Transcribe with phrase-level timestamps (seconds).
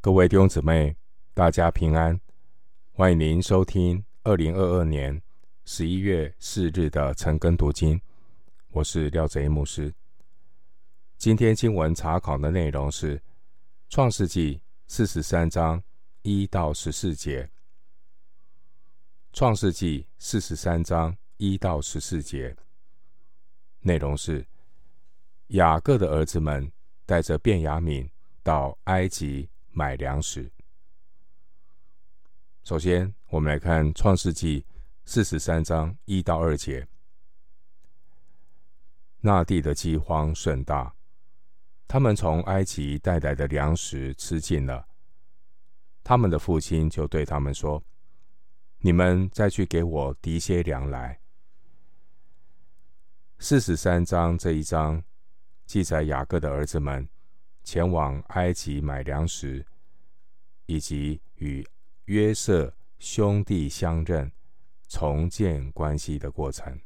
[0.00, 0.96] 各位弟兄姊妹，
[1.34, 2.20] 大家平安！
[2.92, 5.20] 欢迎您收听二零二二年
[5.64, 8.00] 十一月四日的晨更读经。
[8.68, 9.92] 我是廖贼牧师。
[11.16, 13.18] 今天经文查考的内容是
[13.88, 14.54] 《创世纪》
[14.86, 15.82] 四十三章
[16.22, 17.42] 一到十四节。
[19.32, 22.56] 《创世纪》四十三章一到十四节
[23.80, 24.46] 内容是
[25.48, 26.70] 雅各的儿子们
[27.04, 28.08] 带着便雅悯
[28.44, 29.48] 到埃及。
[29.78, 30.50] 买粮食。
[32.64, 34.62] 首先，我们来看《创世纪》
[35.04, 36.88] 四十三章一到二节。
[39.20, 40.92] 那地的饥荒甚大，
[41.86, 44.88] 他们从埃及带来的粮食吃尽了。
[46.02, 47.80] 他们的父亲就对他们说
[48.82, 51.20] ：“你们再去给我提些粮来。”
[53.38, 55.00] 四十三章这一章
[55.66, 57.08] 记载雅各的儿子们。
[57.64, 59.62] 前往埃及买粮食，
[60.68, 61.66] 以及与
[62.04, 64.30] 约瑟兄弟相认、
[64.86, 66.78] 重建关系的过程。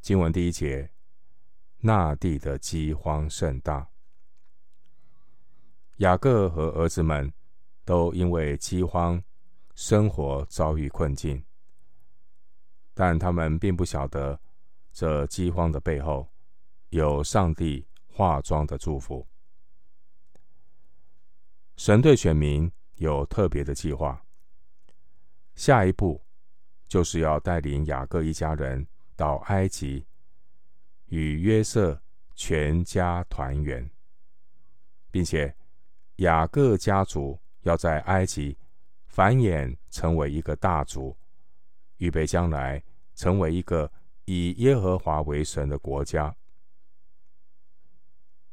[0.00, 0.88] 经文第一节，
[1.78, 3.90] 那地的饥荒甚大，
[5.96, 7.32] 雅各和儿子们
[7.84, 9.22] 都因为饥荒，
[9.74, 11.44] 生活遭遇困境，
[12.94, 14.40] 但他们并不晓得
[14.92, 16.28] 这饥荒的背后
[16.90, 17.86] 有上帝。
[18.08, 19.28] 化妆的祝福。
[21.86, 24.20] 神对选民有特别的计划。
[25.54, 26.20] 下一步
[26.88, 28.84] 就是要带领雅各一家人
[29.14, 30.04] 到埃及，
[31.04, 32.02] 与约瑟
[32.34, 33.88] 全家团圆，
[35.12, 35.54] 并且
[36.16, 38.58] 雅各家族要在埃及
[39.06, 41.16] 繁衍成为一个大族，
[41.98, 42.82] 预备将来
[43.14, 43.88] 成为一个
[44.24, 46.34] 以耶和华为神的国家。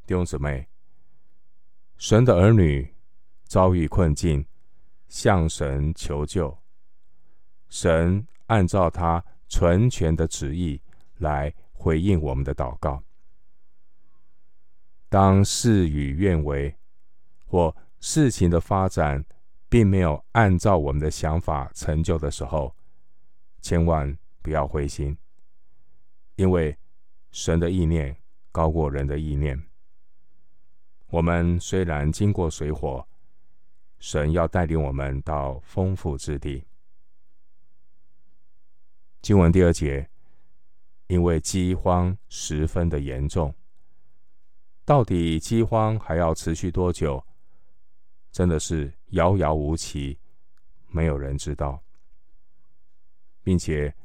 [0.05, 0.69] 弟兄姊妹，
[1.97, 2.92] 神的儿女
[3.53, 4.43] 遭遇困境，
[5.07, 6.57] 向神求救，
[7.69, 10.81] 神按照他纯全的旨意
[11.19, 13.03] 来回应我们的祷告。
[15.07, 16.75] 当事与愿违，
[17.45, 19.23] 或事情的发展
[19.69, 22.75] 并没有按照我们的想法成就的时候，
[23.61, 25.15] 千万不要灰心，
[26.37, 26.75] 因为
[27.29, 28.17] 神的意念
[28.51, 29.61] 高过人的意念。
[31.09, 33.07] 我们虽然经过水火，
[34.03, 36.61] 神要带领我们到丰富之地。
[39.21, 40.05] 经文第二节，
[41.07, 43.55] 因为饥荒十分的严重，
[44.83, 47.23] 到底饥荒还要持续多久？
[48.29, 50.19] 真的是遥遥无期，
[50.89, 51.81] 没有人知道。
[53.41, 53.95] 并且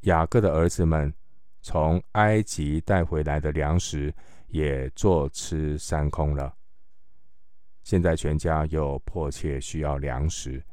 [0.00, 1.12] 雅各的儿子们
[1.60, 4.14] 从埃及带回来的粮食。
[4.48, 6.54] 也坐吃山空了。
[7.82, 10.64] 现在全家又迫切需要粮食，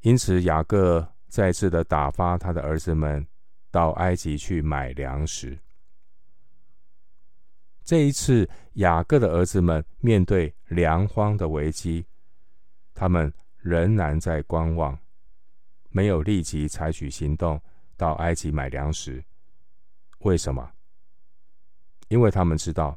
[0.00, 3.26] 因此雅各再次的打发他的儿子们
[3.70, 5.58] 到埃及去买粮食。
[7.82, 12.06] 这一次，雅各的儿子们面对粮荒的危机，
[12.94, 14.96] 他们仍然在观望，
[15.88, 17.60] 没有立即采取行动
[17.96, 19.24] 到埃及买粮食。
[20.20, 20.70] 为什么？
[22.08, 22.96] 因为他们知道，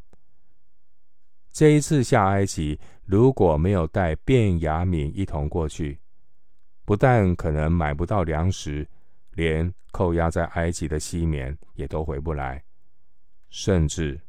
[1.54, 6.00] 这一次下埃及，如果没有带便雅悯一同过去，
[6.84, 8.86] 不但可能买不到粮食，
[9.34, 12.64] 连扣押在埃及的西棉也都回不来，
[13.50, 14.20] 甚至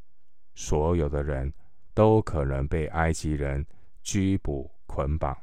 [0.54, 1.50] 所有的人
[1.94, 3.66] 都可能被埃及人
[4.02, 5.34] 拘捕捆绑。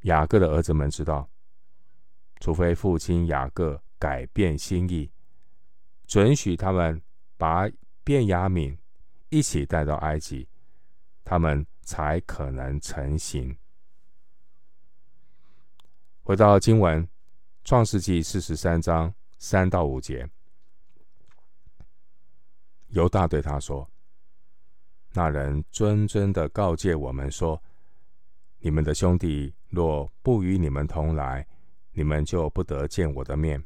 [0.00, 1.30] 雅各的儿子们知道，
[2.40, 5.08] 除非父亲雅各改变心意，
[6.06, 7.00] 准许他们。
[7.40, 7.66] 把
[8.04, 8.76] 便雅悯
[9.30, 10.46] 一起带到埃及，
[11.24, 13.56] 他们才可能成行。
[16.22, 17.02] 回到经文，
[17.64, 20.28] 《创世纪》四十三章三到五节，
[22.88, 23.90] 犹大对他说
[25.14, 27.60] ：“那人谆谆的告诫我们说，
[28.58, 31.46] 你们的兄弟若不与你们同来，
[31.92, 33.64] 你们就不得见我的面。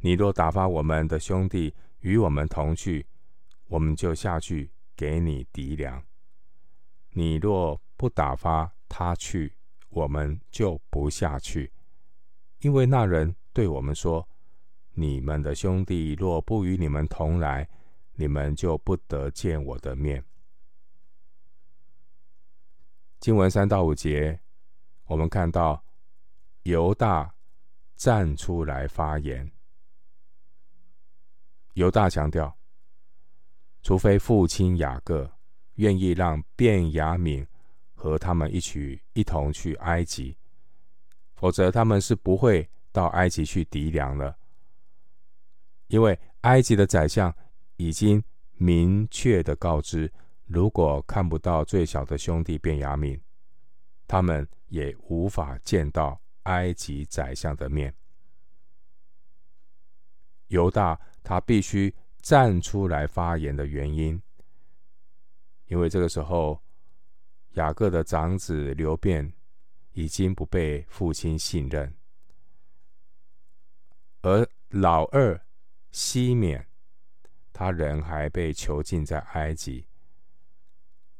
[0.00, 1.74] 你若打发我们的兄弟。”
[2.04, 3.06] 与我们同去，
[3.66, 6.02] 我们就下去给你糴粮。
[7.10, 9.56] 你若不打发他去，
[9.88, 11.72] 我们就不下去，
[12.58, 14.28] 因为那人对我们说
[14.94, 17.68] ：“你们的兄弟若不与你们同来，
[18.14, 20.24] 你们就不得见我的面。”
[23.20, 24.40] 经文三到五节，
[25.06, 25.84] 我们看到
[26.64, 27.34] 犹大
[27.96, 29.50] 站出来发言。
[31.74, 32.56] 犹大强调，
[33.84, 35.30] 除非父亲雅各
[35.74, 37.46] 愿意让便雅悯
[37.94, 40.34] 和他们一起一同去埃及，
[41.34, 44.34] 否则他们是不会到埃及去糴粮了。
[45.88, 47.32] 因为埃及的宰相
[47.76, 50.10] 已经明确的告知，
[50.46, 53.20] 如果看不到最小的兄弟便雅悯，
[54.06, 57.94] 他们也无法见到埃及宰相的面。
[60.48, 64.18] 犹大他必须站出来发言的原因，
[65.66, 66.58] 因为这个时候
[67.50, 69.30] 雅各的长子流便
[69.92, 71.94] 已经不被父亲信任，
[74.22, 75.38] 而老二
[75.92, 76.66] 西缅
[77.52, 79.86] 他人还被囚禁在埃及，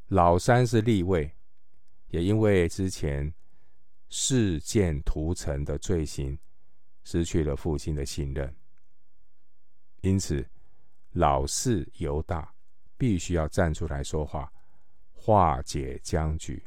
[0.06, 1.30] 老三是立位，
[2.06, 3.30] 也因为之前
[4.08, 6.38] 示剑屠城的罪行，
[7.02, 8.56] 失去了父亲的信任。
[10.00, 10.48] 因此，
[11.14, 12.52] 老四犹大
[12.96, 14.52] 必须要站出来说话，
[15.12, 16.64] 化解僵局。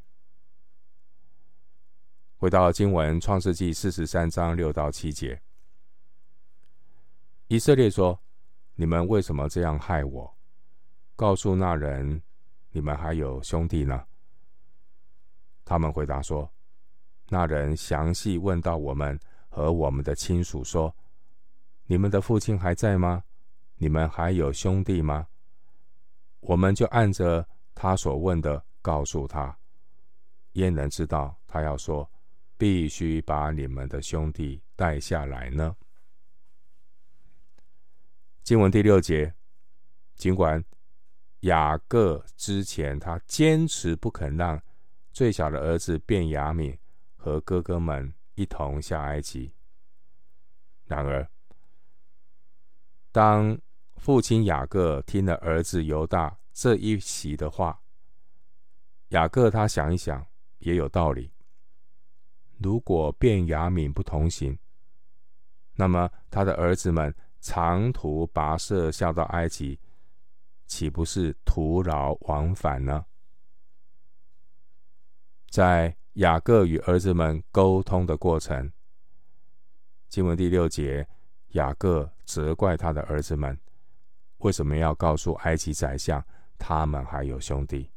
[2.38, 5.42] 回到经文，《创世记》四十三章六到七节，
[7.48, 8.18] 以色列说
[8.76, 10.38] ：“你们为什么这样害我？
[11.16, 12.22] 告诉那人，
[12.70, 14.06] 你们还有兄弟呢？”
[15.66, 16.50] 他们回答说
[17.28, 20.96] ：“那人详细问到我们和我们的亲属说。”
[21.90, 23.24] 你们的父亲还在吗？
[23.78, 25.28] 你们还有兄弟吗？
[26.40, 29.58] 我们就按着他所问的告诉他。
[30.54, 32.10] 焉能知道他要说
[32.58, 35.76] 必须把你们的兄弟带下来呢？
[38.44, 39.36] 经文第六节，
[40.16, 40.64] 尽管
[41.42, 44.60] 雅各之前他坚持不肯让
[45.12, 46.76] 最小的儿子便雅悯
[47.16, 49.54] 和哥哥们一同下埃及，
[50.86, 51.30] 然而。
[53.12, 53.60] 当
[53.98, 57.82] 父亲雅各听了儿子犹大这一席的话，
[59.10, 60.26] 雅各他想一想，
[60.60, 61.32] 也有道理。
[62.58, 64.58] 如果便雅悯不同行，
[65.74, 69.80] 那么他的儿子们长途跋涉下到埃及，
[70.66, 73.06] 岂不是徒劳往返呢？
[75.50, 78.72] 在雅各与儿子们沟通的过程，
[80.08, 81.08] 经文第六节。
[81.52, 83.58] 雅各责怪他的儿子们，
[84.40, 86.24] 为什么要告诉埃及宰相
[86.58, 87.92] 他们还有兄弟？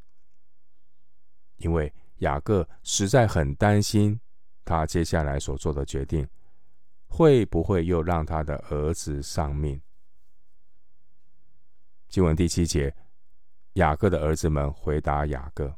[1.56, 4.20] 因为雅各实在很担心
[4.64, 6.26] 他接下来所做的决定，
[7.06, 9.80] 会不会又让他的儿子丧命？
[12.08, 12.94] 经文第七节，
[13.74, 15.74] 雅各的儿子们回答雅各，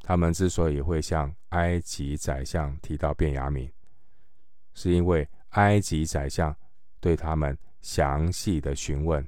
[0.00, 3.70] 他们之所以会向埃及宰相提到便雅悯，
[4.74, 5.28] 是因为。
[5.54, 6.52] 埃及宰相
[6.98, 9.22] 对他们详细的询问，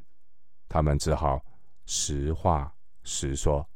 [0.66, 1.44] 他们只好
[1.84, 3.68] 实话实说，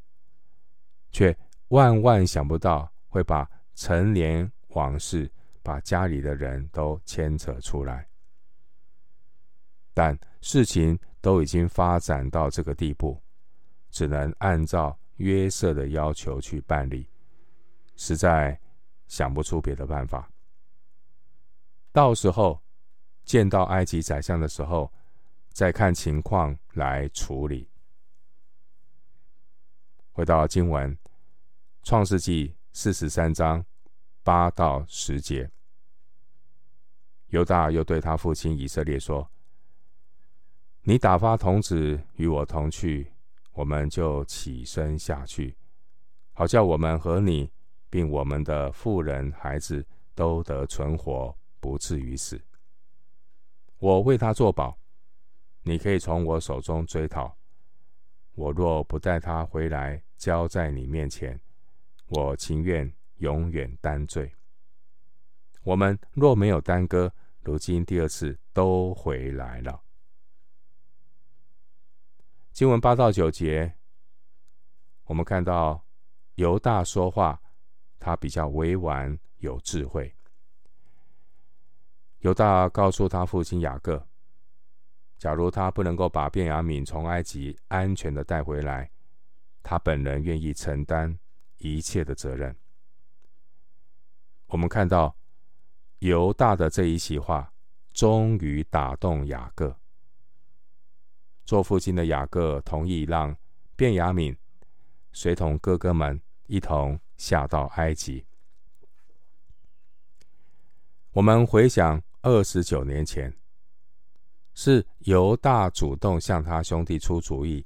[1.13, 1.37] 却
[1.69, 5.31] 万万想不到会把陈年往事、
[5.63, 8.09] 把家里的人都牵扯出来。
[9.93, 13.23] 但事情都已经发展到这个地步，
[13.91, 17.07] 只能按照约瑟的要求去办理，
[17.97, 18.59] 实在
[19.09, 20.33] 想不出别的办法。
[21.93, 22.59] 到时候
[23.25, 24.93] 见到埃及宰相的时候，
[25.51, 27.69] 再看情况来处理。
[30.13, 30.93] 回到经文，
[31.83, 33.65] 《创世记》四十三章
[34.23, 35.51] 八到十节，
[37.29, 39.31] 犹大又对他父亲以色列说
[40.83, 43.13] ：“你打发童子与我同去，
[43.53, 45.57] 我们就起身下去，
[46.33, 47.51] 好叫我们和你，
[47.89, 52.43] 并我们的妇人孩子都得存活。”不至于死。
[53.81, 54.79] 我为他作保，
[55.63, 57.35] 你可以从我手中追讨。
[58.35, 61.41] 我若不带他回来交在你面前，
[62.09, 64.31] 我情愿永远担罪。
[65.63, 67.11] 我们若没有耽搁，
[67.41, 69.83] 如今第二次都回来了。
[72.53, 73.75] 经文八到九节，
[75.05, 75.83] 我们看到
[76.35, 77.41] 犹大说话，
[77.99, 80.15] 他比较委婉有智慧。
[82.21, 84.07] 犹大告诉他父亲雅各，
[85.17, 88.91] 假如他不能够把便雅悯从埃及安全的带回来，
[89.63, 91.19] 他本人愿意承担
[91.57, 92.55] 一切的责任。
[94.49, 95.17] 我们看到
[96.01, 97.55] 犹大的这一席话，
[97.95, 99.75] 终于打动雅各。
[101.47, 103.35] 做父亲的雅各同意让
[103.77, 104.37] 便雅悯
[105.11, 108.27] 随同哥哥们一同下到埃及。
[111.13, 111.99] 我们回想。
[112.23, 113.35] 二十九年前，
[114.55, 117.65] 是犹大主动向他兄弟出主意，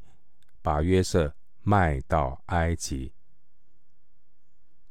[0.62, 3.12] 把约瑟卖到埃及。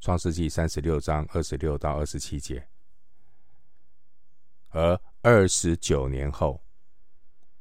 [0.01, 2.67] 创世纪三十六章二十六到二十七节。
[4.67, 6.61] 而二十九年后，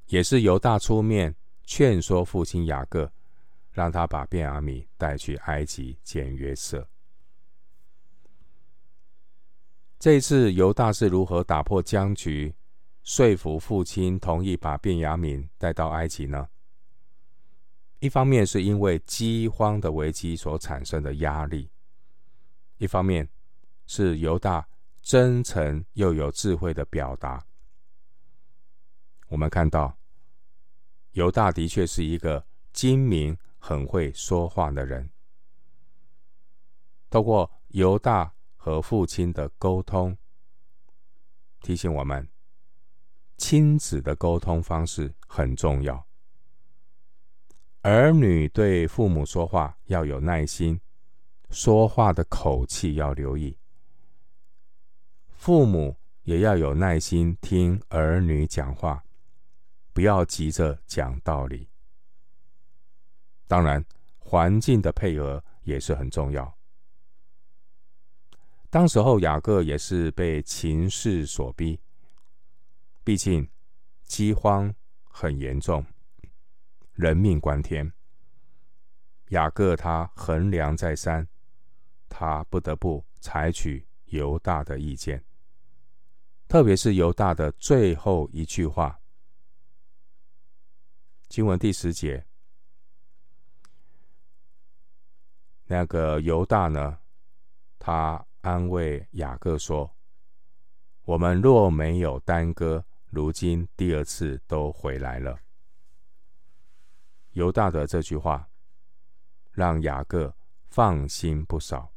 [0.07, 1.33] 也是犹大出面
[1.63, 3.13] 劝说父亲雅各，
[3.71, 6.89] 让他把便雅悯带去埃及见约瑟。
[10.03, 12.53] 这一次犹大是如何打破僵局，
[13.05, 16.49] 说服父亲同意把便雅悯带到埃及呢？
[18.01, 21.71] 一方面是因为饥荒的危机所产生的压力，
[22.79, 23.29] 一方面
[23.87, 24.69] 是犹大
[25.03, 27.47] 真诚又有智慧的表达。
[29.29, 29.97] 我们看到
[31.13, 35.09] 犹大的确是一个精明、很会说话的人。
[37.09, 40.16] 透过犹大和父亲的沟通，
[41.62, 42.28] 提醒我们，
[43.37, 46.07] 亲子的沟通方式很重要。
[47.81, 50.81] 儿女对父母说话要有耐心，
[51.50, 53.59] 说话的口气要留意。
[55.26, 59.02] 父母也要有耐心听儿女讲话，
[59.92, 61.69] 不要急着讲道理。
[63.49, 63.85] 当然，
[64.21, 66.57] 环境的配合也是很重要。
[68.73, 71.79] 当时候雅各也是被情势所逼，
[73.05, 73.47] 毕竟
[74.05, 74.75] 饥荒
[75.05, 75.85] 很严重。
[76.95, 77.93] 人命关天，
[79.29, 81.29] 雅各他衡量再三，
[82.09, 85.23] 他不得不采取犹大的意见，
[86.49, 88.99] 特别是犹大的最后一句话。
[91.29, 92.25] 经文第十节，
[95.67, 96.99] 那个犹大呢，
[97.79, 99.91] 他安慰雅各说
[101.07, 105.39] ：“我们若没有耽搁，如今第二次都回来了。”
[107.33, 108.49] 犹大的这句话，
[109.53, 110.35] 让雅各
[110.69, 111.93] 放心不少。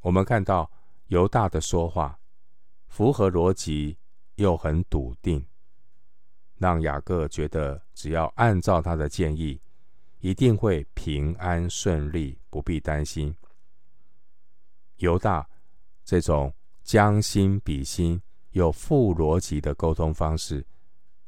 [0.00, 0.70] 我们看到
[1.06, 2.18] 犹大的说话
[2.88, 3.96] 符合逻辑，
[4.34, 5.46] 又很笃定，
[6.56, 9.60] 让雅各觉得只要按照他的建议，
[10.18, 13.36] 一定会平安顺利，不必担心。
[15.00, 15.48] 犹大
[16.04, 18.20] 这种将心比心
[18.52, 20.64] 有副逻辑的沟通方式，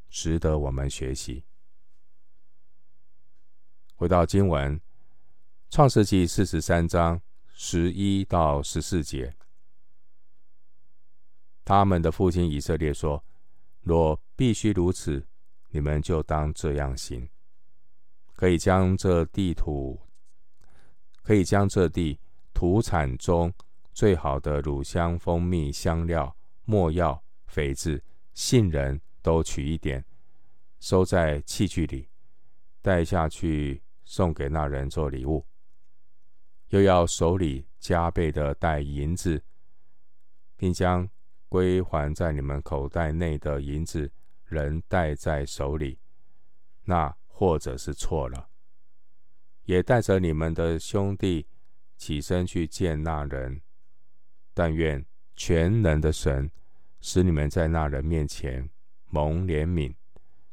[0.09, 1.45] 值得我们学习。
[3.95, 4.79] 回到经文，
[5.71, 7.21] 《创世记》四十三章
[7.53, 9.35] 十一到十四节，
[11.65, 13.25] 他们的父亲以色列说
[13.83, 15.25] ：“若必须如此，
[15.69, 17.29] 你们就当这样行。
[18.35, 20.01] 可以将这地土，
[21.23, 22.19] 可以将这地
[22.63, 23.53] 土产中
[23.93, 28.01] 最好的乳香、蜂蜜、香料、没药、肥子、
[28.35, 30.05] 杏仁都取一点，
[30.79, 32.09] 收在器具里，
[32.81, 35.45] 带下去。”送给那人做礼物，
[36.69, 39.43] 又要手里加倍的带银子，
[40.57, 41.09] 并将
[41.49, 44.13] 归还在你们口袋内的银子，
[44.45, 45.99] 仍带在手里。
[46.85, 48.49] 那或者是错了，
[49.65, 51.47] 也带着你们的兄弟
[52.03, 53.61] 起身去见那人。
[54.53, 55.05] 但愿
[55.37, 56.51] 全能的神
[57.01, 58.69] 使你们在那人面前
[59.07, 59.95] 蒙怜悯，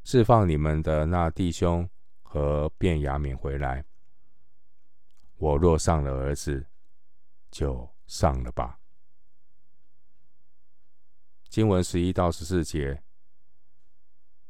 [0.03, 1.89] 释放你们的那弟兄。
[2.31, 3.83] 和便雅悯回来，
[5.37, 6.63] 我若上了儿子，
[7.49, 8.79] 就上了吧。
[11.49, 13.01] 经文十一到十四节，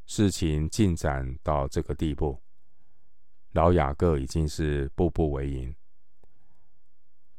[0.04, 2.42] 事情进展到这个地步，
[3.52, 5.74] 老雅各已经是步步为营。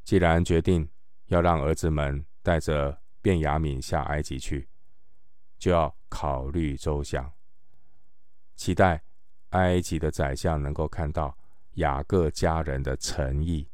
[0.04, 0.90] 既然决定
[1.28, 4.68] 要让儿子们带着便雅悯下埃及去，
[5.58, 7.32] 就要考虑周详，
[8.56, 9.04] 期待。
[9.52, 11.38] 埃及的宰相能够看到
[11.74, 13.68] 雅各家人的诚意。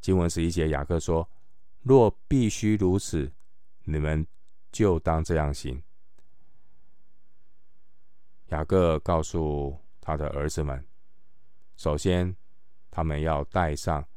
[0.00, 1.28] 经文十一节，雅各说
[1.84, 3.30] ：“若必须如此，
[3.84, 4.26] 你们
[4.72, 5.82] 就当这样行。”
[8.48, 10.82] 雅各告诉他的儿子们，
[11.76, 12.34] 首先，
[12.90, 14.08] 他们要带上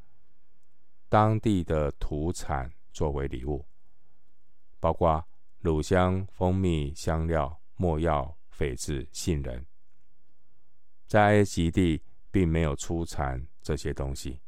[1.13, 3.67] 当地的土产作为礼物，
[4.79, 5.23] 包括
[5.59, 9.63] 乳香、蜂蜜、香料、没药、榧子、杏仁。
[11.05, 12.01] 在埃及地
[12.31, 14.41] 并没有出产这些东西。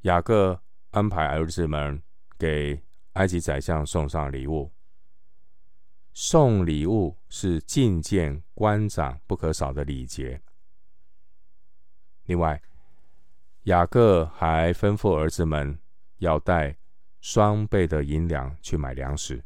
[0.00, 2.02] 雅各安排儿子们
[2.36, 2.82] 给
[3.12, 4.72] 埃及宰相送上礼物。
[6.12, 10.42] 送礼物是觐见官长不可少的礼节。
[12.24, 12.60] 另外，
[13.64, 15.78] 雅各还吩咐儿子们
[16.18, 16.76] 要带
[17.20, 19.44] 双倍的银两去买粮食。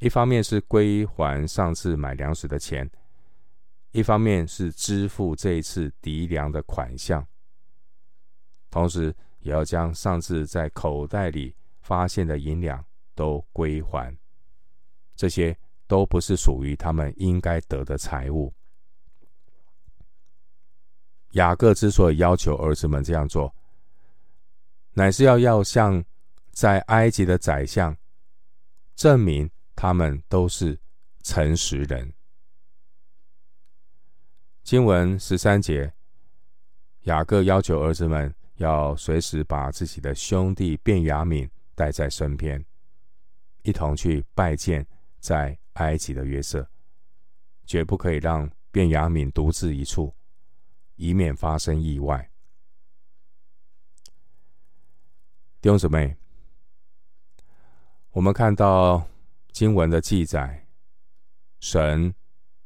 [0.00, 2.90] 一方面是归还上次买粮食的钱。
[3.92, 7.24] 一方面是支付这一次敌粮的款项，
[8.68, 14.12] 同时也要将上次在口袋里发现的银两都归还。
[15.14, 18.52] 这些都不是属于他们应该得的财物。
[21.34, 23.54] 雅各之所以要求儿子们这样做，
[24.92, 26.04] 乃是要要向
[26.50, 27.96] 在埃及的宰相
[28.96, 30.78] 证明他们都是
[31.22, 32.12] 诚实人。
[34.62, 35.92] 经文十三节，
[37.02, 42.64] 雅各要求儿子们要随时把自己的兄弟便雅悯带在身边，
[43.62, 44.86] 一同去拜见
[45.18, 46.66] 在埃及的约瑟，
[47.66, 50.14] 绝不可以让便雅悯独自一处，
[50.96, 52.30] 以免发生意外。
[55.60, 56.16] 弟兄姊妹，
[58.10, 59.06] 我们看到
[59.52, 60.66] 经文的记载，
[61.60, 62.14] 神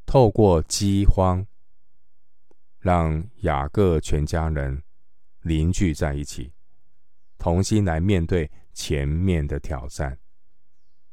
[0.06, 1.46] 透过饥荒。
[2.80, 4.80] 让雅各全家人
[5.42, 6.52] 凝聚在一起，
[7.36, 10.16] 同心来面对前面的挑战。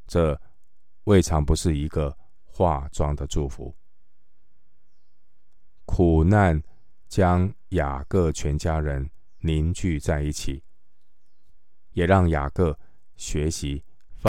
[0.05, 0.39] 这
[1.05, 3.75] 未尝不是一个化妆的祝福。
[5.85, 6.61] 苦难
[7.15, 10.61] 将雅各全家人凝聚在一起，
[11.91, 12.77] 也让雅各
[13.15, 13.84] 学习